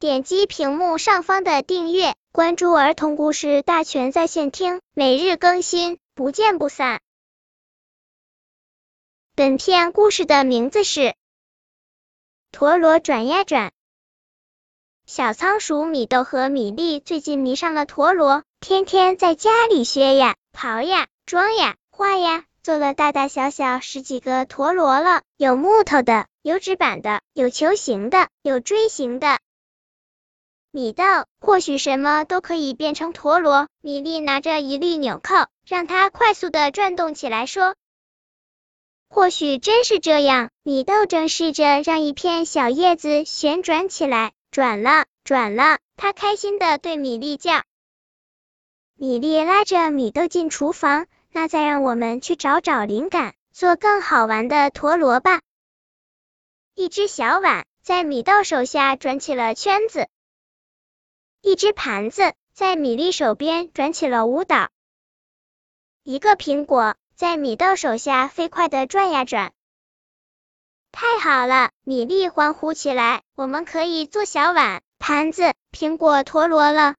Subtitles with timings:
[0.00, 7.00] 点击屏幕上方的订阅，关注儿童故事大全在线听，每日更新，不见不散。
[9.34, 11.00] 本片故事的名字是
[12.52, 13.70] 《陀螺转呀转》。
[15.04, 29.40] 小仓鼠米豆和米粒最近迷上了陀螺，天天在家里削呀、刨呀、装呀、画呀，做了大大小小十几个陀螺了，有木头的，有纸板的，有球形的，有锥形的。
[30.78, 31.02] 米豆，
[31.40, 33.66] 或许什么都可以变成陀螺。
[33.80, 37.74] 米粒拿着一粒纽扣，让它快速的转动起来，说
[39.10, 44.30] ：“或许真是这样。”米豆正试着让一片小叶子旋转起来。
[44.52, 47.64] 转了，转了，他开心的对米粒叫。
[48.94, 55.40] 米粒拉着米豆进厨房，那再让我们去找找灵感，做更好玩的陀螺吧。
[56.76, 60.06] 一只小碗在米豆手下转起了圈子，
[61.40, 64.70] 一只盘子在米粒手边转起了舞蹈，
[66.02, 69.52] 一个苹果在米豆手下飞快的转呀转。
[70.90, 71.70] 太好了！
[71.84, 73.22] 米粒欢呼起来。
[73.36, 76.96] 我们可以做小碗、盘子、苹果陀螺了。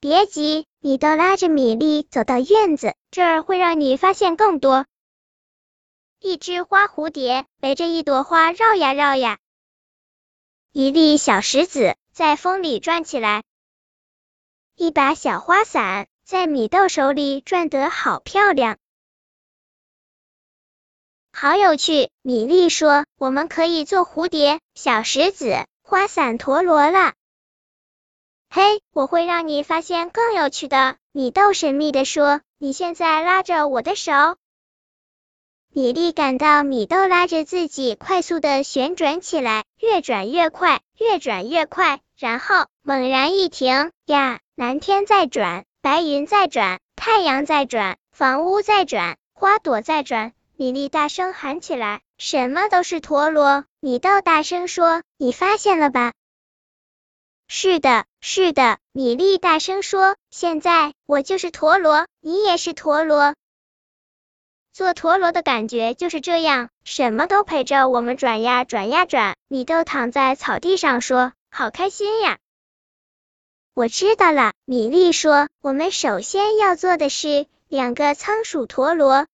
[0.00, 4.84] 别急，米豆拉着米粒走到院子，这儿会让你发现更多。
[6.18, 9.38] 一只花蝴蝶围着一朵花绕呀绕呀，
[10.72, 13.42] 一粒小石子在风里转起来，
[14.74, 18.78] 一把小花伞在米豆手里转得好漂亮。
[21.30, 27.12] 好有趣，米粒说：“我们可以做蝴蝶、小石子、花伞、陀螺了。”
[28.48, 30.96] 嘿，我会让你发现更有趣的。
[31.12, 34.38] 米豆神秘的说：“你现在拉着我的手。”
[35.72, 50.32] 米粒感到米豆拉着自己快速的旋转起来，越转越快，越转越快，然后猛然一停，呀，蓝天在转，白云在转，太阳在转，房屋在转，花朵在转。
[50.58, 56.14] 米粒大声喊起来：“什么都是陀螺！”米豆大声说：“你发现了吧
[57.46, 63.34] ？”“是的，是的。”米粒大声说：“现在我就是陀螺，你也是陀螺。
[64.76, 72.36] 做陀螺的感觉就是这样，什么都陪着我们转呀转呀转。”米豆躺在草地上说：“好开心呀！”
[73.72, 79.26] 我知道了，米粒说：“我们首先要做的是两个仓鼠陀螺。”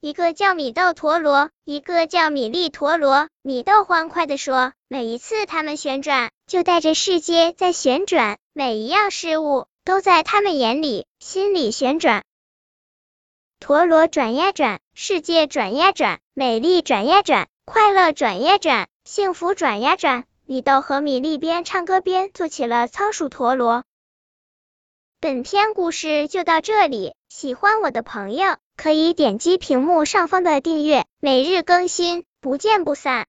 [0.00, 3.28] 一个叫米豆陀螺，一个叫米粒陀螺。
[3.42, 12.24] 米豆欢快的说：“每一次它们旋转，就带着世界在旋转，每一样事物都在他们眼里、心里旋转。
[13.58, 23.82] 陀螺转呀转，世界转呀转，美丽转呀转，快乐转呀转，幸福转呀转。”米豆和米粒边唱歌边做起了仓鼠陀螺。
[25.20, 28.56] 本篇故事就到这里，喜欢我的朋友。
[28.76, 33.24] 可以点击屏幕上方的订阅，每日更新，不见不散。